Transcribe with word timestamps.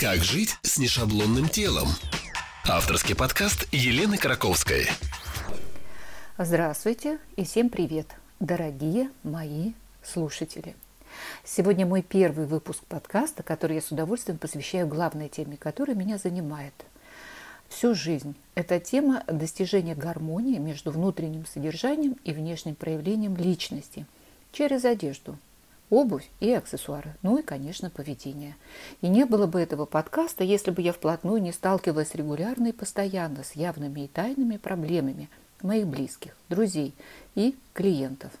Как 0.00 0.22
жить 0.22 0.56
с 0.62 0.78
нешаблонным 0.78 1.48
телом? 1.48 1.88
Авторский 2.68 3.16
подкаст 3.16 3.66
Елены 3.72 4.16
Краковской. 4.16 4.86
Здравствуйте 6.38 7.18
и 7.34 7.44
всем 7.44 7.68
привет, 7.68 8.06
дорогие 8.38 9.10
мои 9.24 9.72
слушатели. 10.04 10.76
Сегодня 11.42 11.84
мой 11.84 12.02
первый 12.02 12.46
выпуск 12.46 12.84
подкаста, 12.84 13.42
который 13.42 13.74
я 13.74 13.82
с 13.82 13.90
удовольствием 13.90 14.38
посвящаю 14.38 14.86
главной 14.86 15.28
теме, 15.28 15.56
которая 15.56 15.96
меня 15.96 16.16
занимает 16.16 16.74
всю 17.68 17.96
жизнь. 17.96 18.36
Это 18.54 18.78
тема 18.78 19.24
достижения 19.26 19.96
гармонии 19.96 20.58
между 20.58 20.92
внутренним 20.92 21.44
содержанием 21.44 22.16
и 22.22 22.32
внешним 22.32 22.76
проявлением 22.76 23.36
личности 23.36 24.06
через 24.52 24.84
одежду– 24.84 25.36
обувь 25.90 26.28
и 26.40 26.52
аксессуары, 26.52 27.14
ну 27.22 27.38
и, 27.38 27.42
конечно, 27.42 27.90
поведение. 27.90 28.56
И 29.00 29.08
не 29.08 29.24
было 29.24 29.46
бы 29.46 29.60
этого 29.60 29.86
подкаста, 29.86 30.44
если 30.44 30.70
бы 30.70 30.82
я 30.82 30.92
вплотную 30.92 31.40
не 31.40 31.52
сталкивалась 31.52 32.14
регулярно 32.14 32.68
и 32.68 32.72
постоянно 32.72 33.44
с 33.44 33.52
явными 33.52 34.02
и 34.02 34.08
тайными 34.08 34.56
проблемами 34.56 35.28
моих 35.62 35.86
близких, 35.86 36.36
друзей 36.48 36.94
и 37.34 37.56
клиентов. 37.72 38.32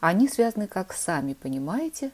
Они 0.00 0.28
связаны, 0.28 0.66
как 0.66 0.92
сами 0.92 1.34
понимаете, 1.34 2.10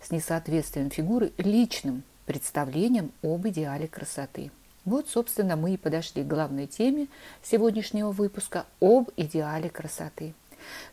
с 0.00 0.10
несоответствием 0.10 0.90
фигуры 0.90 1.32
личным 1.38 2.02
представлением 2.26 3.10
об 3.22 3.48
идеале 3.48 3.88
красоты. 3.88 4.50
Вот, 4.84 5.08
собственно, 5.08 5.56
мы 5.56 5.74
и 5.74 5.78
подошли 5.78 6.22
к 6.22 6.28
главной 6.28 6.66
теме 6.66 7.08
сегодняшнего 7.42 8.12
выпуска 8.12 8.66
об 8.80 9.10
идеале 9.16 9.70
красоты– 9.70 10.34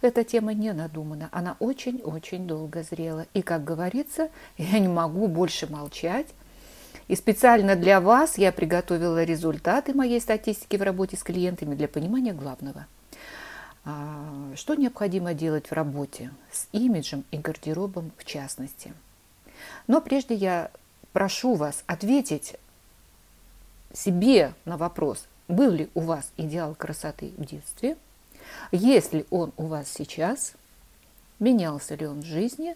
эта 0.01 0.23
тема 0.23 0.53
не 0.53 0.73
надумана, 0.73 1.29
она 1.31 1.55
очень-очень 1.59 2.47
долго 2.47 2.83
зрела. 2.83 3.27
И, 3.33 3.41
как 3.41 3.63
говорится, 3.63 4.29
я 4.57 4.79
не 4.79 4.87
могу 4.87 5.27
больше 5.27 5.67
молчать. 5.67 6.27
И 7.07 7.15
специально 7.15 7.75
для 7.75 7.99
вас 7.99 8.37
я 8.37 8.51
приготовила 8.51 9.23
результаты 9.23 9.93
моей 9.93 10.21
статистики 10.21 10.75
в 10.75 10.81
работе 10.81 11.17
с 11.17 11.23
клиентами 11.23 11.75
для 11.75 11.87
понимания 11.87 12.33
главного. 12.33 12.87
А, 13.83 14.53
что 14.55 14.75
необходимо 14.75 15.33
делать 15.33 15.67
в 15.67 15.73
работе 15.73 16.31
с 16.51 16.67
имиджем 16.71 17.25
и 17.31 17.37
гардеробом 17.37 18.11
в 18.17 18.25
частности. 18.25 18.93
Но 19.87 20.01
прежде 20.01 20.35
я 20.35 20.71
прошу 21.13 21.55
вас 21.55 21.83
ответить 21.87 22.55
себе 23.93 24.53
на 24.65 24.77
вопрос, 24.77 25.25
был 25.47 25.71
ли 25.71 25.89
у 25.93 26.01
вас 26.01 26.31
идеал 26.37 26.75
красоты 26.75 27.33
в 27.37 27.45
детстве– 27.45 27.97
есть 28.71 29.13
ли 29.13 29.25
он 29.29 29.51
у 29.57 29.65
вас 29.65 29.89
сейчас, 29.89 30.53
менялся 31.39 31.95
ли 31.95 32.05
он 32.05 32.21
в 32.21 32.25
жизни 32.25 32.75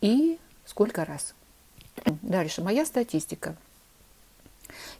и 0.00 0.38
сколько 0.64 1.04
раз. 1.04 1.34
Дальше, 2.22 2.62
моя 2.62 2.86
статистика. 2.86 3.56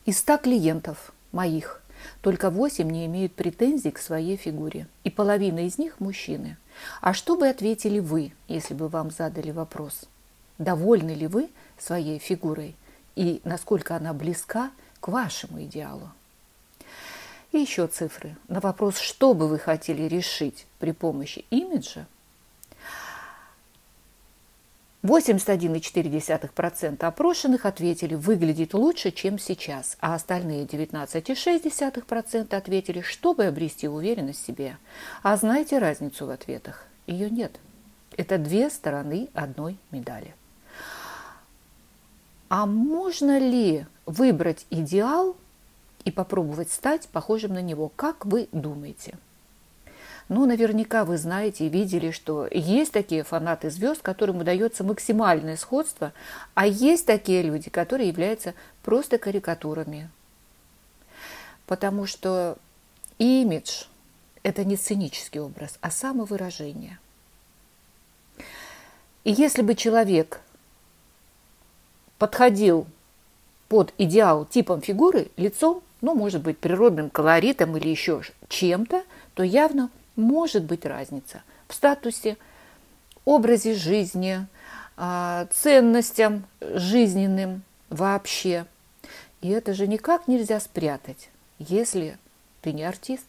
Из 0.04 0.18
100 0.18 0.38
клиентов 0.38 1.12
моих 1.32 1.82
только 2.22 2.50
8 2.50 2.88
не 2.90 3.06
имеют 3.06 3.34
претензий 3.34 3.90
к 3.90 3.98
своей 3.98 4.36
фигуре, 4.36 4.86
и 5.04 5.10
половина 5.10 5.66
из 5.66 5.78
них 5.78 6.00
мужчины. 6.00 6.56
А 7.00 7.12
что 7.12 7.36
бы 7.36 7.48
ответили 7.48 7.98
вы, 7.98 8.32
если 8.46 8.74
бы 8.74 8.88
вам 8.88 9.10
задали 9.10 9.50
вопрос? 9.50 10.04
Довольны 10.58 11.10
ли 11.12 11.26
вы 11.26 11.50
своей 11.78 12.18
фигурой 12.18 12.76
и 13.14 13.40
насколько 13.44 13.96
она 13.96 14.12
близка 14.12 14.70
к 15.00 15.08
вашему 15.08 15.62
идеалу? 15.64 16.10
И 17.52 17.58
еще 17.58 17.86
цифры. 17.86 18.36
На 18.48 18.60
вопрос, 18.60 18.98
что 18.98 19.32
бы 19.32 19.48
вы 19.48 19.58
хотели 19.58 20.02
решить 20.02 20.66
при 20.78 20.92
помощи 20.92 21.46
имиджа, 21.50 22.06
81,4% 25.02 27.04
опрошенных 27.04 27.64
ответили 27.64 28.16
«выглядит 28.16 28.74
лучше, 28.74 29.12
чем 29.12 29.38
сейчас», 29.38 29.96
а 30.00 30.14
остальные 30.14 30.66
19,6% 30.66 32.54
ответили 32.54 33.00
«чтобы 33.00 33.46
обрести 33.46 33.88
уверенность 33.88 34.42
в 34.42 34.46
себе». 34.46 34.76
А 35.22 35.34
знаете 35.36 35.78
разницу 35.78 36.26
в 36.26 36.30
ответах? 36.30 36.84
Ее 37.06 37.30
нет. 37.30 37.58
Это 38.16 38.38
две 38.38 38.70
стороны 38.70 39.28
одной 39.34 39.78
медали. 39.92 40.34
А 42.48 42.66
можно 42.66 43.38
ли 43.38 43.86
выбрать 44.04 44.66
идеал– 44.70 45.36
и 46.08 46.10
попробовать 46.10 46.72
стать 46.72 47.06
похожим 47.08 47.52
на 47.52 47.60
него. 47.60 47.92
Как 47.94 48.24
вы 48.24 48.48
думаете? 48.52 49.18
Ну, 50.30 50.46
наверняка 50.46 51.04
вы 51.04 51.18
знаете 51.18 51.66
и 51.66 51.68
видели, 51.68 52.10
что 52.10 52.48
есть 52.50 52.92
такие 52.92 53.24
фанаты 53.24 53.70
звезд, 53.70 54.00
которым 54.00 54.38
удается 54.38 54.84
максимальное 54.84 55.56
сходство, 55.56 56.12
а 56.54 56.66
есть 56.66 57.04
такие 57.04 57.42
люди, 57.42 57.68
которые 57.68 58.08
являются 58.08 58.54
просто 58.82 59.18
карикатурами. 59.18 60.10
Потому 61.66 62.06
что 62.06 62.56
имидж– 63.18 63.84
это 64.42 64.64
не 64.64 64.76
сценический 64.76 65.40
образ, 65.40 65.78
а 65.82 65.90
самовыражение. 65.90 66.98
И 69.24 69.32
если 69.32 69.60
бы 69.60 69.74
человек 69.74 70.40
подходил 72.18 72.86
под 73.68 73.92
идеал 73.98 74.46
типом 74.46 74.80
фигуры, 74.80 75.28
лицом, 75.36 75.82
ну, 76.00 76.14
может 76.14 76.42
быть, 76.42 76.58
природным 76.58 77.10
колоритом 77.10 77.76
или 77.76 77.88
еще 77.88 78.22
чем-то, 78.48 79.02
то 79.34 79.42
явно 79.42 79.90
может 80.16 80.64
быть 80.64 80.84
разница 80.84 81.42
в 81.68 81.74
статусе, 81.74 82.36
образе 83.24 83.74
жизни, 83.74 84.46
а, 84.96 85.46
ценностям 85.52 86.44
жизненным 86.60 87.62
вообще. 87.90 88.66
И 89.40 89.48
это 89.50 89.74
же 89.74 89.86
никак 89.86 90.26
нельзя 90.28 90.58
спрятать, 90.60 91.30
если 91.58 92.18
ты 92.62 92.72
не 92.72 92.84
артист. 92.84 93.24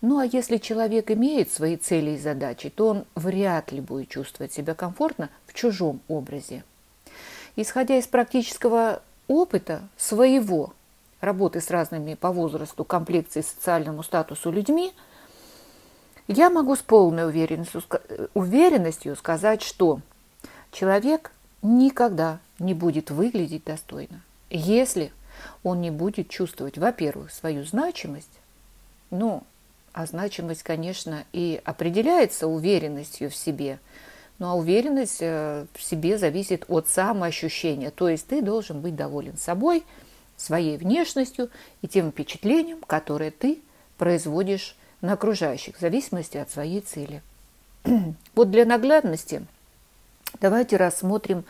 Ну 0.00 0.18
а 0.18 0.26
если 0.26 0.58
человек 0.58 1.10
имеет 1.10 1.50
свои 1.50 1.76
цели 1.76 2.12
и 2.12 2.18
задачи, 2.18 2.70
то 2.70 2.88
он 2.88 3.04
вряд 3.14 3.72
ли 3.72 3.80
будет 3.80 4.08
чувствовать 4.08 4.52
себя 4.52 4.74
комфортно 4.74 5.30
в 5.46 5.54
чужом 5.54 6.00
образе. 6.08 6.64
Исходя 7.56 7.96
из 7.96 8.06
практического 8.06 9.02
опыта 9.26 9.82
своего 9.96 10.74
работы 11.20 11.60
с 11.60 11.70
разными 11.70 12.14
по 12.14 12.30
возрасту, 12.30 12.84
комплекции, 12.84 13.40
социальному 13.40 14.02
статусу 14.02 14.50
людьми, 14.50 14.92
я 16.28 16.50
могу 16.50 16.74
с 16.74 16.80
полной 16.80 17.26
уверенностью, 17.26 17.82
уверенностью 18.34 19.14
сказать, 19.16 19.62
что 19.62 20.00
человек 20.72 21.32
никогда 21.62 22.40
не 22.58 22.74
будет 22.74 23.10
выглядеть 23.10 23.64
достойно, 23.64 24.22
если 24.50 25.12
он 25.62 25.80
не 25.80 25.90
будет 25.90 26.28
чувствовать, 26.28 26.78
во-первых, 26.78 27.32
свою 27.32 27.64
значимость, 27.64 28.40
ну, 29.10 29.44
а 29.92 30.06
значимость, 30.06 30.62
конечно, 30.62 31.24
и 31.32 31.60
определяется 31.64 32.48
уверенностью 32.48 33.30
в 33.30 33.36
себе, 33.36 33.78
ну 34.38 34.48
а 34.48 34.54
уверенность 34.54 35.18
э, 35.20 35.64
в 35.72 35.82
себе 35.82 36.18
зависит 36.18 36.64
от 36.68 36.88
самоощущения, 36.88 37.90
то 37.90 38.08
есть 38.08 38.26
ты 38.26 38.42
должен 38.42 38.80
быть 38.80 38.96
доволен 38.96 39.38
собой– 39.38 39.84
своей 40.36 40.76
внешностью 40.76 41.50
и 41.82 41.88
тем 41.88 42.10
впечатлением, 42.10 42.80
которое 42.86 43.30
ты 43.30 43.60
производишь 43.98 44.76
на 45.00 45.14
окружающих, 45.14 45.76
в 45.76 45.80
зависимости 45.80 46.36
от 46.36 46.50
своей 46.50 46.80
цели. 46.80 47.22
Вот 48.34 48.50
для 48.50 48.64
наглядности 48.64 49.46
давайте 50.40 50.76
рассмотрим 50.76 51.44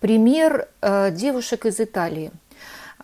пример 0.00 0.68
э, 0.80 1.10
девушек 1.10 1.66
из 1.66 1.80
Италии. 1.80 2.30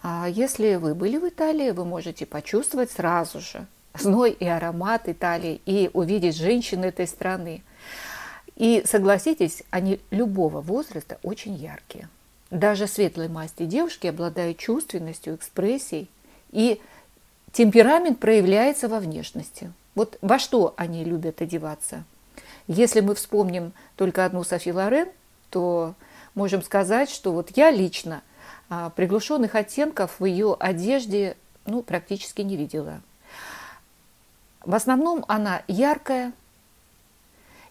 А 0.02 0.28
если 0.28 0.76
вы 0.76 0.94
были 0.94 1.18
в 1.18 1.28
Италии, 1.28 1.70
вы 1.70 1.84
можете 1.84 2.24
почувствовать 2.24 2.90
сразу 2.90 3.40
же 3.40 3.66
зной 3.94 4.32
и 4.32 4.46
аромат 4.46 5.08
Италии 5.08 5.60
и 5.66 5.90
увидеть 5.92 6.36
женщин 6.36 6.84
этой 6.84 7.06
страны. 7.06 7.62
И 8.56 8.82
согласитесь, 8.86 9.62
они 9.70 10.00
любого 10.10 10.60
возраста 10.60 11.18
очень 11.22 11.54
яркие. 11.54 12.08
Даже 12.50 12.86
светлой 12.86 13.28
масти 13.28 13.64
девушки 13.64 14.08
обладают 14.08 14.58
чувственностью, 14.58 15.36
экспрессией, 15.36 16.08
и 16.50 16.80
темперамент 17.52 18.18
проявляется 18.18 18.88
во 18.88 18.98
внешности. 18.98 19.72
Вот 19.94 20.18
во 20.20 20.38
что 20.38 20.74
они 20.76 21.04
любят 21.04 21.40
одеваться? 21.42 22.04
Если 22.66 23.00
мы 23.00 23.14
вспомним 23.14 23.72
только 23.96 24.24
одну 24.24 24.44
Софи 24.44 24.72
Лорен, 24.72 25.08
то 25.50 25.94
можем 26.34 26.62
сказать, 26.62 27.10
что 27.10 27.32
вот 27.32 27.56
я 27.56 27.70
лично 27.70 28.22
а, 28.68 28.90
приглушенных 28.90 29.54
оттенков 29.54 30.18
в 30.18 30.24
ее 30.24 30.56
одежде 30.58 31.36
ну, 31.66 31.82
практически 31.82 32.42
не 32.42 32.56
видела. 32.56 33.00
В 34.64 34.74
основном 34.74 35.24
она 35.28 35.62
яркая, 35.68 36.32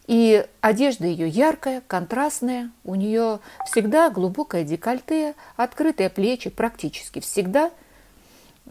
и 0.09 0.43
одежда 0.61 1.05
ее 1.05 1.29
яркая, 1.29 1.83
контрастная, 1.85 2.71
у 2.83 2.95
нее 2.95 3.37
всегда 3.67 4.09
глубокое 4.09 4.63
декольте, 4.63 5.35
открытые 5.55 6.09
плечи, 6.09 6.49
практически 6.49 7.19
всегда. 7.19 7.69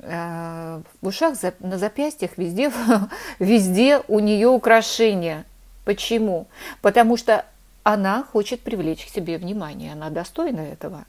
Э, 0.02 0.82
в 1.00 1.06
ушах, 1.06 1.36
на 1.60 1.78
запястьях, 1.78 2.38
везде, 2.38 2.72
везде 3.38 4.02
у 4.08 4.18
нее 4.18 4.48
украшения. 4.48 5.44
Почему? 5.84 6.48
Потому 6.82 7.16
что 7.16 7.46
она 7.84 8.24
хочет 8.24 8.58
привлечь 8.58 9.06
к 9.06 9.08
себе 9.08 9.38
внимание, 9.38 9.92
она 9.92 10.10
достойна 10.10 10.58
этого. 10.58 11.04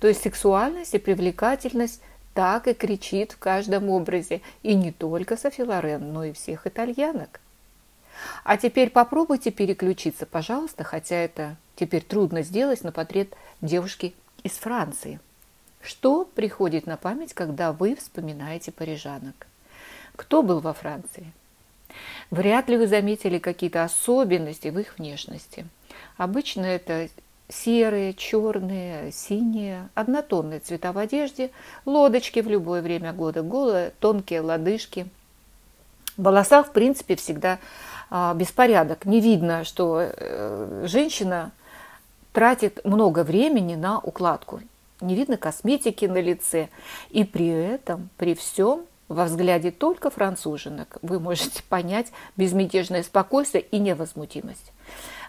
То 0.00 0.08
есть 0.08 0.22
сексуальность 0.22 0.92
и 0.92 0.98
привлекательность 0.98 2.02
так 2.34 2.68
и 2.68 2.74
кричит 2.74 3.32
в 3.32 3.38
каждом 3.38 3.88
образе. 3.88 4.42
И 4.62 4.74
не 4.74 4.92
только 4.92 5.38
Софи 5.38 5.62
Лорен, 5.62 6.12
но 6.12 6.24
и 6.24 6.32
всех 6.34 6.66
итальянок. 6.66 7.40
А 8.44 8.56
теперь 8.56 8.90
попробуйте 8.90 9.50
переключиться, 9.50 10.26
пожалуйста, 10.26 10.84
хотя 10.84 11.16
это 11.16 11.56
теперь 11.76 12.02
трудно 12.02 12.42
сделать 12.42 12.82
на 12.82 12.92
портрет 12.92 13.34
девушки 13.60 14.14
из 14.42 14.52
Франции. 14.52 15.20
Что 15.82 16.24
приходит 16.24 16.86
на 16.86 16.96
память, 16.96 17.34
когда 17.34 17.72
вы 17.72 17.94
вспоминаете 17.94 18.72
парижанок? 18.72 19.46
Кто 20.16 20.42
был 20.42 20.60
во 20.60 20.72
Франции? 20.72 21.32
Вряд 22.30 22.68
ли 22.68 22.76
вы 22.76 22.86
заметили 22.86 23.38
какие-то 23.38 23.84
особенности 23.84 24.68
в 24.68 24.78
их 24.78 24.98
внешности. 24.98 25.66
Обычно 26.16 26.66
это 26.66 27.08
серые, 27.48 28.12
черные, 28.14 29.10
синие, 29.12 29.88
однотонные 29.94 30.60
цвета 30.60 30.92
в 30.92 30.98
одежде, 30.98 31.50
лодочки 31.86 32.40
в 32.40 32.48
любое 32.48 32.82
время 32.82 33.12
года, 33.12 33.42
голые, 33.42 33.92
тонкие 34.00 34.40
лодыжки. 34.42 35.06
В 36.16 36.24
волосах, 36.24 36.68
в 36.68 36.72
принципе, 36.72 37.16
всегда 37.16 37.58
беспорядок. 38.10 39.04
Не 39.04 39.20
видно, 39.20 39.64
что 39.64 40.00
э, 40.00 40.84
женщина 40.86 41.52
тратит 42.32 42.84
много 42.84 43.24
времени 43.24 43.74
на 43.74 43.98
укладку. 43.98 44.60
Не 45.00 45.14
видно 45.14 45.36
косметики 45.36 46.06
на 46.06 46.20
лице. 46.20 46.68
И 47.10 47.24
при 47.24 47.48
этом, 47.48 48.10
при 48.16 48.34
всем, 48.34 48.84
во 49.08 49.24
взгляде 49.24 49.70
только 49.70 50.10
француженок 50.10 50.98
вы 51.02 51.20
можете 51.20 51.62
понять 51.68 52.12
безмятежное 52.36 53.02
спокойствие 53.02 53.64
и 53.70 53.78
невозмутимость. 53.78 54.72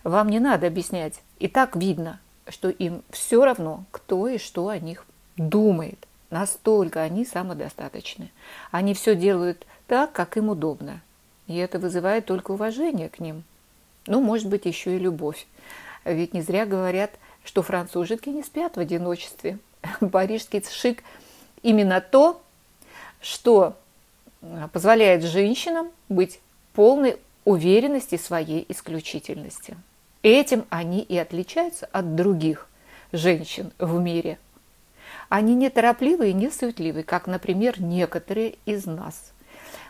Вам 0.04 0.30
не 0.30 0.40
надо 0.40 0.68
объяснять. 0.68 1.22
И 1.40 1.48
так 1.48 1.76
видно, 1.76 2.20
что 2.48 2.70
им 2.70 3.04
все 3.10 3.44
равно, 3.44 3.84
кто 3.92 4.28
и 4.28 4.38
что 4.38 4.70
о 4.70 4.80
них 4.80 5.06
думает. 5.38 6.08
Настолько 6.30 7.02
они 7.02 7.26
самодостаточны. 7.26 8.32
Они 8.72 8.94
все 8.94 9.16
делают 9.16 9.66
так, 9.88 10.12
как 10.12 10.38
им 10.38 10.50
удобно. 10.50 11.02
И 11.50 11.56
это 11.56 11.80
вызывает 11.80 12.28
только 12.28 12.52
уважение 12.52 13.10
к 13.10 13.20
ним. 13.20 13.44
Ну, 14.06 14.22
может 14.22 14.48
быть, 14.48 14.66
еще 14.66 14.96
и 14.96 15.00
любовь. 15.00 15.48
Ведь 16.06 16.34
не 16.36 16.42
зря 16.42 16.68
говорят, 16.68 17.10
что 17.44 17.64
француженки 17.64 18.30
не 18.30 18.44
спят 18.44 18.78
в 18.78 18.80
одиночестве. 18.80 19.58
Парижский 20.12 20.64
шик 20.72 21.04
именно 21.64 22.02
то, 22.02 22.40
что 23.20 23.76
позволяет 24.72 25.24
женщинам 25.24 25.90
быть 26.08 26.40
полной 26.74 27.18
уверенности 27.46 28.18
своей 28.18 28.64
исключительности. 28.70 29.76
Этим 30.22 30.66
они 30.70 31.02
и 31.02 31.18
отличаются 31.18 31.90
от 31.92 32.16
других 32.16 32.68
женщин 33.12 33.72
в 33.80 34.00
мире. 34.00 34.38
Они 35.30 35.56
неторопливы 35.56 36.30
и 36.30 36.34
не 36.34 36.52
суетливы, 36.52 37.02
как, 37.02 37.26
например, 37.26 37.82
некоторые 37.82 38.56
из 38.68 38.86
нас. 38.86 39.32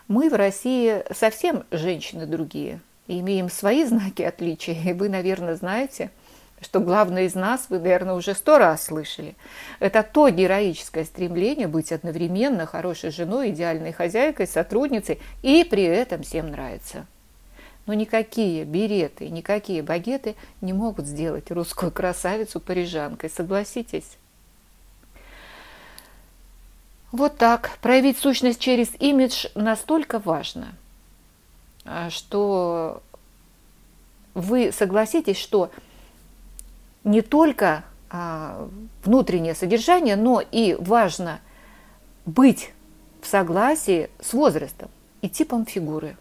Мы 0.08 0.28
в 0.28 0.34
России 0.34 1.04
совсем 1.14 1.64
женщины 1.70 2.26
другие, 2.26 2.80
имеем 3.06 3.48
свои 3.50 3.84
знаки 3.86 4.22
отличия, 4.22 4.74
и 4.74 4.92
вы, 4.92 5.08
наверное, 5.08 5.56
знаете, 5.56 6.10
что 6.60 6.80
главное 6.80 7.24
из 7.24 7.34
нас, 7.34 7.66
вы, 7.68 7.78
наверное, 7.78 8.14
уже 8.14 8.34
сто 8.34 8.58
раз 8.58 8.84
слышали, 8.84 9.34
это 9.78 10.02
то 10.02 10.28
героическое 10.28 11.04
стремление 11.04 11.68
быть 11.68 11.92
одновременно 11.92 12.66
хорошей 12.66 13.10
женой, 13.10 13.50
идеальной 13.50 13.92
хозяйкой, 13.92 14.46
сотрудницей 14.46 15.20
и 15.42 15.64
при 15.64 15.84
этом 15.84 16.22
всем 16.22 16.50
нравится. 16.50 17.06
Но 17.86 17.94
никакие 17.94 18.64
береты, 18.64 19.28
никакие 19.30 19.82
багеты 19.82 20.36
не 20.60 20.72
могут 20.72 21.06
сделать 21.06 21.50
русскую 21.50 21.90
красавицу 21.90 22.60
парижанкой, 22.60 23.30
согласитесь? 23.30 24.18
Вот 27.12 27.38
так. 27.38 27.78
Проявить 27.80 28.18
сущность 28.18 28.60
через 28.60 28.88
имидж 29.00 29.46
настолько 29.54 30.18
важно, 30.18 30.68
а, 31.84 32.08
что 32.10 33.02
вы 34.34 34.70
согласитесь, 34.72 35.36
что 35.36 35.70
не 37.02 37.20
только 37.22 37.84
а, 38.10 38.68
внутреннее 39.04 39.54
содержание, 39.54 40.14
но 40.14 40.40
и 40.40 40.76
важно 40.78 41.40
быть 42.26 42.72
в 43.20 43.26
согласии 43.26 44.08
с 44.20 44.32
возрастом 44.32 44.88
и 45.20 45.28
типом 45.28 45.66
фигуры. 45.66 46.16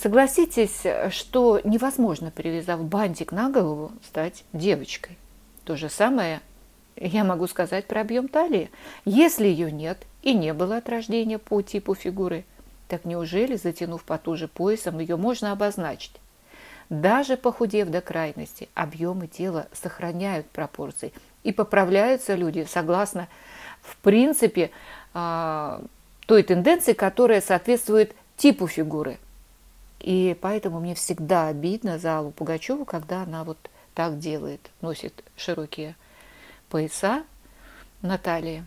Согласитесь, 0.00 0.82
что 1.10 1.60
невозможно, 1.64 2.30
привязав 2.30 2.84
бантик 2.84 3.32
на 3.32 3.50
голову, 3.50 3.92
стать 4.06 4.44
девочкой. 4.52 5.18
То 5.64 5.76
же 5.76 5.88
самое 5.88 6.40
я 6.96 7.24
могу 7.24 7.46
сказать 7.46 7.86
про 7.86 8.00
объем 8.00 8.28
талии. 8.28 8.70
Если 9.04 9.46
ее 9.46 9.70
нет 9.70 9.98
и 10.22 10.34
не 10.34 10.52
было 10.54 10.76
от 10.78 10.88
рождения 10.88 11.38
по 11.38 11.62
типу 11.62 11.94
фигуры, 11.94 12.44
так 12.88 13.04
неужели, 13.04 13.56
затянув 13.56 14.04
потуже 14.04 14.48
поясом, 14.48 14.98
ее 14.98 15.16
можно 15.16 15.52
обозначить? 15.52 16.12
Даже 16.90 17.36
похудев 17.36 17.88
до 17.88 18.00
крайности, 18.00 18.68
объемы 18.74 19.26
тела 19.26 19.68
сохраняют 19.72 20.46
пропорции 20.50 21.12
и 21.42 21.52
поправляются 21.52 22.34
люди 22.34 22.66
согласно, 22.68 23.28
в 23.80 23.96
принципе, 23.96 24.70
а, 25.14 25.82
той 26.26 26.42
тенденции, 26.42 26.92
которая 26.92 27.40
соответствует 27.40 28.14
типу 28.36 28.66
фигуры. 28.66 29.18
И 30.00 30.36
поэтому 30.40 30.80
мне 30.80 30.94
всегда 30.94 31.48
обидно 31.48 31.98
за 31.98 32.18
Аллу 32.18 32.30
Пугачеву, 32.30 32.84
когда 32.84 33.22
она 33.22 33.44
вот 33.44 33.58
так 33.94 34.18
делает, 34.18 34.70
носит 34.82 35.24
широкие 35.36 35.96
пояса 36.74 37.22
на 38.02 38.18
талии. 38.18 38.64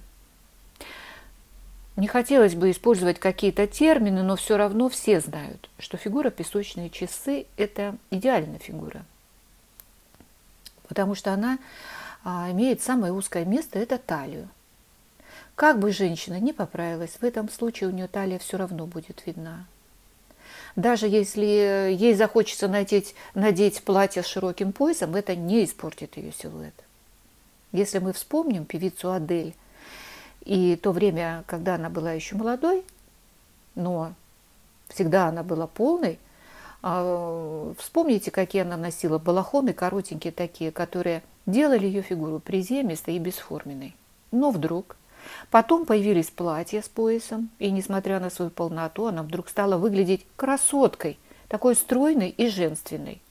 Не 1.98 2.08
хотелось 2.08 2.56
бы 2.56 2.72
использовать 2.72 3.20
какие-то 3.20 3.68
термины, 3.68 4.24
но 4.24 4.38
все 4.38 4.56
равно 4.56 4.88
все 4.88 5.20
знают, 5.20 5.70
что 5.78 5.98
фигура 5.98 6.30
песочные 6.30 6.90
часы– 6.90 7.48
это 7.58 7.98
идеальная 8.10 8.60
фигура. 8.60 9.04
Потому 10.88 11.16
что 11.16 11.34
она 11.34 11.60
а, 12.24 12.50
имеет 12.52 12.82
самое 12.82 13.12
узкое 13.12 13.44
место– 13.44 13.78
это 13.84 13.98
талию. 13.98 14.48
Как 15.56 15.78
бы 15.78 15.92
женщина 15.92 16.40
ни 16.40 16.54
поправилась, 16.54 17.18
в 17.20 17.24
этом 17.26 17.50
случае 17.50 17.90
у 17.90 17.92
нее 17.92 18.08
талия 18.08 18.40
все 18.40 18.56
равно 18.56 18.86
будет 18.86 19.22
видна. 19.26 19.66
Даже 20.78 21.10
если 21.10 21.94
ей 21.94 22.14
захочется 22.14 22.70
надеть, 22.70 23.16
надеть 23.34 23.84
платье 23.84 24.24
с 24.24 24.28
широким 24.28 24.72
поясом, 24.72 25.14
это 25.16 25.36
не 25.36 25.66
испортит 25.66 26.16
ее 26.16 26.32
силуэт. 26.32 26.87
Если 27.72 28.00
мы 28.00 28.14
вспомним 28.14 28.66
певицу 28.66 29.12
Адель, 29.12 29.56
и 30.46 30.78
то 30.78 30.92
время, 30.92 31.44
когда 31.46 31.76
она 31.76 31.90
была 31.90 32.14
еще 32.14 32.36
молодой, 32.36 32.86
но 33.76 34.14
всегда 34.88 35.28
она 35.28 35.44
была 35.44 35.68
полной, 35.68 36.20
а, 36.82 37.74
вспомните, 37.78 38.32
какие 38.32 38.62
она 38.62 38.78
носила 38.78 39.18
балахоны 39.18 39.74
коротенькие 39.74 40.32
такие, 40.32 40.72
которые 40.72 41.24
делали 41.46 41.86
ее 41.86 42.02
фигуру 42.02 42.40
приземистой 42.40 43.16
и 43.16 43.20
бесформенной. 43.20 43.96
Но 44.32 44.52
вдруг 44.52 44.96
потом 45.52 45.86
появились 45.86 46.30
платья 46.30 46.82
с 46.82 46.88
поясом, 46.88 47.50
и, 47.60 47.70
несмотря 47.70 48.20
на 48.20 48.30
свою 48.30 48.52
полноту, 48.52 49.08
она 49.08 49.24
вдруг 49.24 49.50
стала 49.50 49.78
выглядеть 49.78 50.26
красоткой, 50.38 51.20
такой 51.50 51.76
стройной 51.76 52.30
и 52.30 52.48
женственной. 52.48 53.22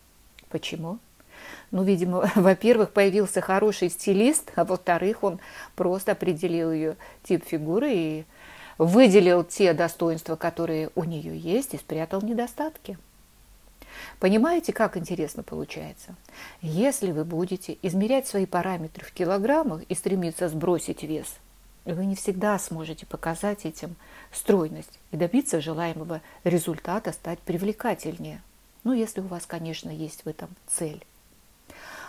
Почему? 0.50 0.98
Ну, 1.70 1.82
видимо, 1.82 2.30
во-первых, 2.34 2.92
появился 2.92 3.40
хороший 3.40 3.90
стилист, 3.90 4.52
а 4.56 4.64
во-вторых, 4.64 5.22
он 5.22 5.40
просто 5.74 6.12
определил 6.12 6.72
ее 6.72 6.96
тип 7.22 7.44
фигуры 7.44 7.92
и 7.92 8.24
выделил 8.78 9.44
те 9.44 9.72
достоинства, 9.72 10.36
которые 10.36 10.90
у 10.94 11.04
нее 11.04 11.36
есть, 11.36 11.74
и 11.74 11.78
спрятал 11.78 12.22
недостатки. 12.22 12.98
Понимаете, 14.20 14.72
как 14.72 14.96
интересно 14.96 15.42
получается? 15.42 16.14
Если 16.60 17.12
вы 17.12 17.24
будете 17.24 17.78
измерять 17.82 18.26
свои 18.26 18.46
параметры 18.46 19.04
в 19.04 19.12
килограммах 19.12 19.82
и 19.84 19.94
стремиться 19.94 20.48
сбросить 20.48 21.02
вес, 21.02 21.34
вы 21.84 22.04
не 22.04 22.16
всегда 22.16 22.58
сможете 22.58 23.06
показать 23.06 23.64
этим 23.64 23.96
стройность 24.32 24.98
и 25.12 25.16
добиться 25.16 25.60
желаемого 25.60 26.20
результата, 26.44 27.12
стать 27.12 27.38
привлекательнее. 27.40 28.42
Ну, 28.84 28.92
если 28.92 29.20
у 29.20 29.26
вас, 29.26 29.46
конечно, 29.46 29.90
есть 29.90 30.24
в 30.24 30.28
этом 30.28 30.48
цель. 30.66 31.04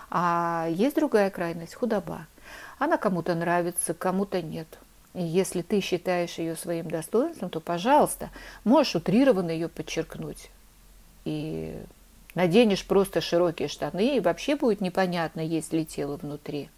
А 0.09 0.67
есть 0.69 0.95
другая 0.95 1.29
крайность– 1.29 1.73
худоба. 1.75 2.27
Она 2.79 2.97
кому-то 2.97 3.35
нравится, 3.35 3.93
кому-то 3.93 4.41
нет. 4.41 4.67
И 5.13 5.23
если 5.23 5.61
ты 5.61 5.81
считаешь 5.81 6.37
ее 6.37 6.55
своим 6.55 6.89
достоинством, 6.89 7.49
то, 7.49 7.59
пожалуйста, 7.59 8.29
можешь 8.63 8.95
утрированно 8.95 9.51
ее 9.51 9.67
подчеркнуть. 9.67 10.49
И 11.25 11.75
наденешь 12.35 12.85
просто 12.85 13.19
широкие 13.19 13.67
штаны, 13.67 14.17
и 14.17 14.19
вообще 14.19 14.55
будет 14.55 14.79
непонятно, 14.79 15.41
есть 15.41 15.73
ли 15.73 15.85
тело 15.85 16.17
внутри. 16.17 16.69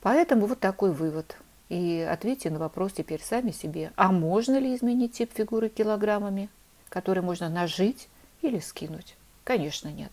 Поэтому 0.00 0.46
вот 0.46 0.60
такой 0.60 0.92
вывод. 0.92 1.36
И 1.68 2.06
ответьте 2.08 2.50
на 2.50 2.58
вопрос 2.58 2.92
теперь 2.92 3.20
сами 3.22 3.50
себе. 3.50 3.90
А 3.96 4.12
можно 4.12 4.58
ли 4.58 4.74
изменить 4.76 5.14
тип 5.14 5.32
фигуры 5.34 5.68
килограммами, 5.68 6.48
которые 6.88 7.24
можно 7.24 7.48
нажить 7.48 8.08
или 8.42 8.60
скинуть? 8.60 9.16
Конечно, 9.42 9.88
нет. 9.88 10.12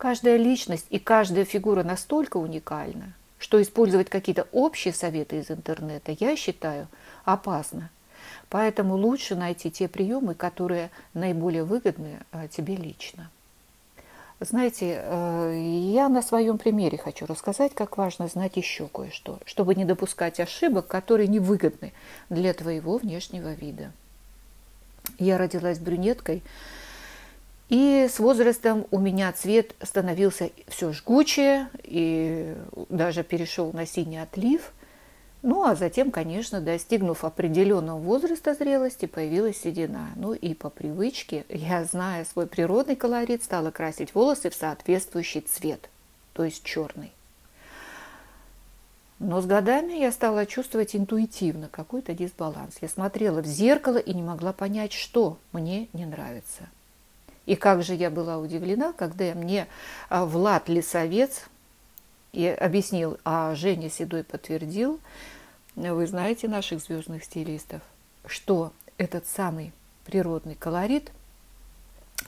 Каждая 0.00 0.38
личность 0.38 0.86
и 0.88 0.98
каждая 0.98 1.44
фигура 1.44 1.82
настолько 1.82 2.38
уникальна, 2.38 3.12
что 3.38 3.60
использовать 3.60 4.08
какие-то 4.08 4.48
общие 4.50 4.94
советы 4.94 5.40
из 5.40 5.50
интернета, 5.50 6.16
я 6.18 6.36
считаю, 6.36 6.88
опасно. 7.26 7.90
Поэтому 8.48 8.96
лучше 8.96 9.34
найти 9.34 9.70
те 9.70 9.88
приемы, 9.88 10.34
которые 10.34 10.90
наиболее 11.12 11.64
выгодны 11.64 12.20
э, 12.32 12.48
тебе 12.50 12.76
лично. 12.76 13.30
Знаете, 14.40 15.02
э, 15.04 15.90
я 15.92 16.08
на 16.08 16.22
своем 16.22 16.56
примере 16.56 16.96
хочу 16.96 17.26
рассказать, 17.26 17.74
как 17.74 17.98
важно 17.98 18.26
знать 18.26 18.56
еще 18.56 18.88
кое-что, 18.88 19.38
чтобы 19.44 19.74
не 19.74 19.84
допускать 19.84 20.40
ошибок, 20.40 20.86
которые 20.86 21.28
невыгодны 21.28 21.92
для 22.30 22.54
твоего 22.54 22.96
внешнего 22.96 23.52
вида. 23.52 23.92
Я 25.18 25.36
родилась 25.36 25.78
брюнеткой, 25.78 26.42
и 27.70 28.08
с 28.12 28.18
возрастом 28.18 28.86
у 28.90 28.98
меня 28.98 29.32
цвет 29.32 29.76
становился 29.80 30.50
все 30.66 30.92
жгучее 30.92 31.68
и 31.84 32.56
даже 32.88 33.22
перешел 33.22 33.72
на 33.72 33.86
синий 33.86 34.18
отлив. 34.18 34.72
Ну, 35.42 35.62
а 35.62 35.76
затем, 35.76 36.10
конечно, 36.10 36.60
достигнув 36.60 37.24
определенного 37.24 37.98
возраста 37.98 38.54
зрелости, 38.54 39.06
появилась 39.06 39.60
седина. 39.60 40.10
Ну 40.16 40.34
и 40.34 40.52
по 40.52 40.68
привычке, 40.68 41.46
я, 41.48 41.84
зная 41.84 42.24
свой 42.24 42.48
природный 42.48 42.96
колорит, 42.96 43.44
стала 43.44 43.70
красить 43.70 44.14
волосы 44.16 44.50
в 44.50 44.54
соответствующий 44.54 45.40
цвет, 45.40 45.88
то 46.32 46.44
есть 46.44 46.64
черный. 46.64 47.12
Но 49.20 49.40
с 49.40 49.46
годами 49.46 49.92
я 49.92 50.10
стала 50.10 50.44
чувствовать 50.44 50.96
интуитивно 50.96 51.68
какой-то 51.70 52.14
дисбаланс. 52.14 52.78
Я 52.80 52.88
смотрела 52.88 53.42
в 53.42 53.46
зеркало 53.46 53.98
и 53.98 54.12
не 54.12 54.22
могла 54.22 54.52
понять, 54.52 54.92
что 54.92 55.38
мне 55.52 55.88
не 55.92 56.04
нравится– 56.04 56.68
и 57.46 57.56
как 57.56 57.82
же 57.82 57.94
я 57.94 58.10
была 58.10 58.38
удивлена, 58.38 58.92
когда 58.92 59.34
мне 59.34 59.66
а, 60.08 60.24
Влад 60.24 60.68
Лисовец 60.68 61.44
и 62.32 62.46
объяснил, 62.46 63.18
а 63.24 63.54
Женя 63.54 63.90
Седой 63.90 64.24
подтвердил, 64.24 65.00
вы 65.76 66.06
знаете 66.06 66.48
наших 66.48 66.80
звездных 66.80 67.24
стилистов, 67.24 67.82
что 68.26 68.72
этот 68.98 69.26
самый 69.26 69.72
природный 70.04 70.54
колорит 70.54 71.10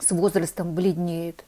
с 0.01 0.11
возрастом 0.11 0.75
бледнеет. 0.75 1.45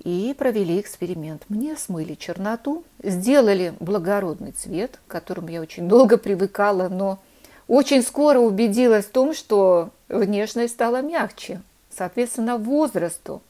И 0.00 0.34
провели 0.36 0.80
эксперимент. 0.80 1.44
Мне 1.48 1.76
смыли 1.76 2.14
черноту, 2.14 2.84
сделали 3.02 3.74
благородный 3.80 4.52
цвет, 4.52 4.98
к 5.06 5.10
которому 5.10 5.48
я 5.48 5.62
очень 5.62 5.88
долго 5.88 6.18
привыкала, 6.18 6.88
но 6.88 7.18
очень 7.68 8.02
скоро 8.02 8.38
убедилась 8.38 9.06
в 9.06 9.10
том, 9.10 9.34
что 9.34 9.90
внешность 10.08 10.74
стала 10.74 11.02
мягче, 11.02 11.62
соответственно, 11.90 12.58
возрасту. 12.58 13.42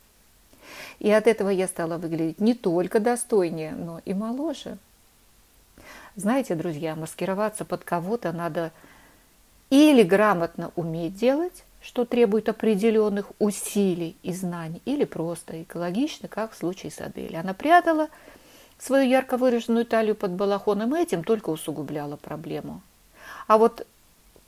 И 0.99 1.11
от 1.11 1.26
этого 1.26 1.50
я 1.50 1.66
стала 1.66 1.99
выглядеть 1.99 2.40
не 2.40 2.54
только 2.54 3.00
достойнее, 3.00 3.73
но 3.73 4.00
и 4.04 4.14
моложе. 4.14 4.78
Знаете, 6.16 6.54
друзья, 6.54 6.94
маскироваться 6.94 7.64
под 7.64 7.83
кого-то 7.85 8.33
надо 8.33 8.71
или 9.71 10.02
грамотно 10.04 10.71
уметь 10.76 11.16
делать, 11.16 11.64
что 11.83 12.04
требует 12.04 12.49
определенных 12.49 13.33
усилий 13.40 14.16
и 14.23 14.33
знаний, 14.33 14.80
или 14.85 15.04
просто 15.04 15.64
экологично, 15.64 16.28
как 16.28 16.52
в 16.52 16.56
случае 16.56 16.92
с 16.92 17.00
Адель. 17.00 17.37
Она 17.37 17.52
прятала 17.52 18.09
свою 18.78 19.09
ярко 19.09 19.37
выраженную 19.37 19.85
талию 19.85 20.14
под 20.14 20.30
балахоном, 20.33 20.94
и 20.94 21.02
этим 21.02 21.25
только 21.25 21.50
усугубляла 21.50 22.16
проблему. 22.16 22.80
А 23.49 23.59
вот 23.59 23.87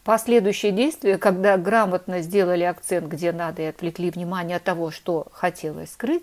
Последующие 0.06 0.70
действия, 0.70 1.18
когда 1.18 1.58
грамотно 1.58 2.20
сделали 2.22 2.62
акцент 2.62 3.08
где 3.08 3.32
надо 3.32 3.62
и 3.62 3.64
отвлекли 3.64 4.12
внимание 4.12 4.58
от 4.58 4.62
того, 4.62 4.92
что 4.92 5.26
хотелось 5.32 5.90
скрыть, 5.90 6.22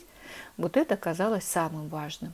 вот 0.56 0.78
это 0.78 0.94
оказалось 0.94 1.44
самым 1.44 1.90
важным. 1.90 2.34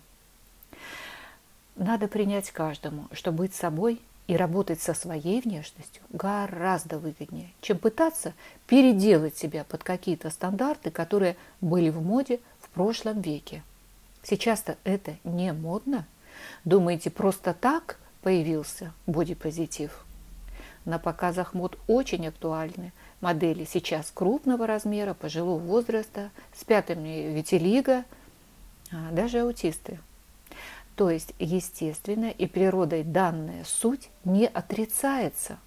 Надо 1.75 2.07
принять 2.07 2.51
каждому, 2.51 3.07
что 3.13 3.31
быть 3.31 3.55
собой 3.55 3.99
и 4.27 4.35
работать 4.35 4.79
со 4.79 4.93
своей 4.93 5.41
внешностью 5.41 6.03
гораздо 6.11 6.99
выгоднее, 6.99 7.49
чем 7.61 7.79
пытаться 7.79 8.33
переделать 8.67 9.35
себя 9.35 9.63
под 9.63 9.83
какие-то 9.83 10.29
стандарты, 10.29 10.91
которые 10.91 11.35
были 11.61 11.89
в 11.89 11.99
моде 11.99 12.41
в 12.61 12.69
прошлом 12.69 13.21
веке. 13.21 13.63
Сейчас-то 14.21 14.77
это 14.83 15.15
не 15.23 15.51
модно. 15.51 16.05
Думаете, 16.63 17.09
просто 17.09 17.55
так 17.55 17.97
появился 18.21 18.93
бодипозитив? 19.07 20.05
На 20.85 20.99
показах 20.99 21.53
мод 21.53 21.77
очень 21.87 22.27
актуальны. 22.27 22.91
Модели 23.21 23.65
сейчас 23.65 24.11
крупного 24.13 24.65
размера, 24.65 25.13
пожилого 25.13 25.59
возраста, 25.59 26.31
с 26.55 26.63
пятыми 26.63 27.33
витилиго, 27.33 28.05
а 28.91 29.11
даже 29.11 29.41
аутисты. 29.41 29.99
То 30.95 31.09
есть 31.09 31.33
естественная 31.39 32.31
и 32.31 32.45
природой 32.45 33.03
данная 33.03 33.63
суть 33.65 34.09
не 34.25 34.47
отрицается. 34.47 35.57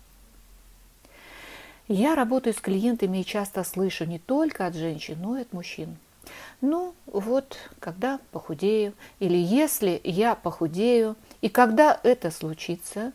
Я 1.89 2.15
работаю 2.15 2.55
с 2.55 2.61
клиентами 2.61 3.19
и 3.19 3.25
часто 3.25 3.65
слышу 3.65 4.05
не 4.05 4.19
только 4.19 4.67
от 4.67 4.75
женщин, 4.75 5.19
но 5.21 5.39
и 5.39 5.43
от 5.43 5.53
мужчин. 5.53 5.97
Ну, 6.61 6.95
вот, 7.07 7.57
когда 7.81 8.21
похудею, 8.31 8.95
или 9.19 9.37
если 9.37 10.01
я 10.05 10.35
похудею, 10.35 11.17
и 11.41 11.49
когда 11.49 11.99
это 12.03 12.31
случится, 12.31 13.13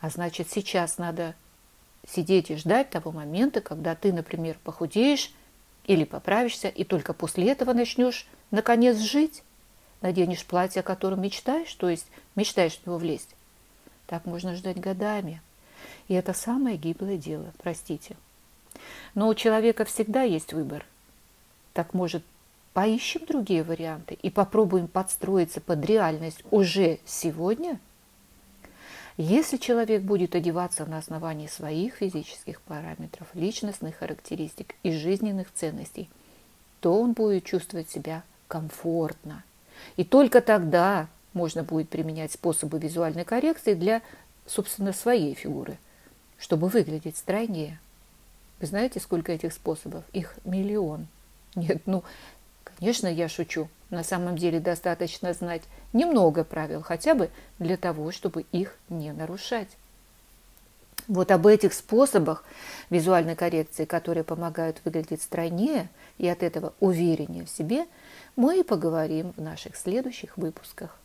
а 0.00 0.10
значит, 0.10 0.50
сейчас 0.50 0.98
надо 0.98 1.34
сидеть 2.06 2.50
и 2.50 2.56
ждать 2.56 2.90
того 2.90 3.12
момента, 3.12 3.60
когда 3.60 3.94
ты, 3.94 4.12
например, 4.12 4.58
похудеешь 4.62 5.32
или 5.86 6.04
поправишься, 6.04 6.68
и 6.68 6.84
только 6.84 7.12
после 7.12 7.50
этого 7.50 7.72
начнешь, 7.72 8.26
наконец, 8.50 8.98
жить. 8.98 9.42
Наденешь 10.02 10.44
платье, 10.44 10.80
о 10.80 10.84
котором 10.84 11.22
мечтаешь, 11.22 11.72
то 11.74 11.88
есть 11.88 12.06
мечтаешь 12.34 12.78
в 12.78 12.86
него 12.86 12.98
влезть. 12.98 13.34
Так 14.06 14.26
можно 14.26 14.54
ждать 14.54 14.78
годами. 14.78 15.40
И 16.08 16.14
это 16.14 16.34
самое 16.34 16.76
гиблое 16.76 17.16
дело, 17.16 17.52
простите. 17.62 18.16
Но 19.14 19.28
у 19.28 19.34
человека 19.34 19.84
всегда 19.84 20.22
есть 20.22 20.52
выбор. 20.52 20.84
Так, 21.72 21.94
может, 21.94 22.22
поищем 22.74 23.24
другие 23.26 23.62
варианты 23.62 24.18
и 24.20 24.28
попробуем 24.28 24.86
подстроиться 24.86 25.60
под 25.60 25.84
реальность 25.86 26.42
уже 26.50 26.98
сегодня– 27.06 27.80
если 29.16 29.56
человек 29.56 30.02
будет 30.02 30.34
одеваться 30.34 30.84
на 30.84 30.98
основании 30.98 31.46
своих 31.46 31.94
физических 31.94 32.60
параметров, 32.60 33.26
личностных 33.32 33.96
характеристик 33.96 34.74
и 34.82 34.92
жизненных 34.92 35.52
ценностей, 35.54 36.10
то 36.80 37.00
он 37.00 37.12
будет 37.12 37.44
чувствовать 37.44 37.88
себя 37.88 38.22
комфортно. 38.46 39.42
И 39.96 40.04
только 40.04 40.40
тогда 40.40 41.08
можно 41.32 41.62
будет 41.62 41.88
применять 41.88 42.32
способы 42.32 42.78
визуальной 42.78 43.24
коррекции 43.24 43.74
для, 43.74 44.02
собственно, 44.46 44.92
своей 44.92 45.34
фигуры, 45.34 45.78
чтобы 46.38 46.68
выглядеть 46.68 47.16
стройнее. 47.16 47.78
Вы 48.60 48.66
знаете, 48.66 49.00
сколько 49.00 49.32
этих 49.32 49.52
способов? 49.52 50.04
Их 50.12 50.34
миллион. 50.44 51.06
Нет, 51.54 51.82
ну, 51.86 52.04
конечно, 52.78 53.06
я 53.06 53.28
шучу. 53.28 53.68
На 53.90 54.02
самом 54.02 54.36
деле 54.36 54.58
достаточно 54.58 55.32
знать 55.32 55.62
немного 55.92 56.44
правил, 56.44 56.82
хотя 56.82 57.14
бы 57.14 57.30
для 57.58 57.76
того, 57.76 58.10
чтобы 58.10 58.44
их 58.52 58.76
не 58.88 59.12
нарушать. 59.12 59.68
Вот 61.08 61.30
об 61.30 61.46
этих 61.46 61.72
способах 61.72 62.44
визуальной 62.90 63.36
коррекции, 63.36 63.84
которые 63.84 64.24
помогают 64.24 64.80
выглядеть 64.84 65.22
стройнее 65.22 65.88
и 66.18 66.26
от 66.26 66.42
этого 66.42 66.74
увереннее 66.80 67.44
в 67.44 67.50
себе, 67.50 67.86
мы 68.34 68.60
и 68.60 68.64
поговорим 68.64 69.32
в 69.36 69.40
наших 69.40 69.76
следующих 69.76 70.36
выпусках. 70.36 70.98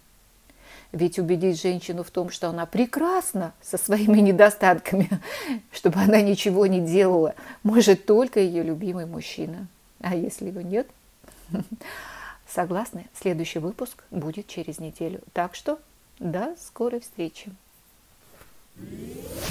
Ведь 0.91 1.19
убедить 1.19 1.61
женщину 1.61 2.03
в 2.03 2.11
том, 2.11 2.29
что 2.29 2.49
она 2.49 2.65
прекрасна 2.65 3.53
со 3.61 3.77
своими 3.77 4.19
недостатками, 4.19 5.09
чтобы 5.71 5.99
она 5.99 6.21
ничего 6.21 6.65
не 6.65 6.81
делала, 6.81 7.35
может 7.63 8.05
только 8.05 8.39
ее 8.39 8.63
любимый 8.63 9.05
мужчина. 9.05 9.67
А 10.01 10.15
если 10.15 10.47
его 10.47 10.61
нет? 10.61 10.87
Согласны? 12.47 13.07
Следующий 13.19 13.59
выпуск 13.59 14.03
будет 14.11 14.47
через 14.47 14.79
неделю. 14.79 15.21
Так 15.33 15.55
что 15.55 15.79
до 16.19 16.55
скорой 16.57 16.99
встречи. 16.99 17.51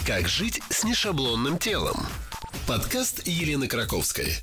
Как 0.06 0.28
жить 0.28 0.62
с 0.70 0.84
нешаблонным 0.84 1.58
телом? 1.58 1.96
Подкаст 2.66 3.26
Елены 3.26 3.68
Краковской. 3.68 4.36